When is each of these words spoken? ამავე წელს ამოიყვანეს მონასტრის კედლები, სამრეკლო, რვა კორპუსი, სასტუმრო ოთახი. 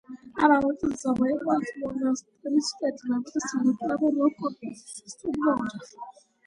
ამავე 0.45 0.69
წელს 0.83 1.03
ამოიყვანეს 1.11 1.75
მონასტრის 1.83 2.73
კედლები, 2.81 3.45
სამრეკლო, 3.51 4.03
რვა 4.17 4.35
კორპუსი, 4.43 4.93
სასტუმრო 5.01 5.59
ოთახი. 5.65 6.07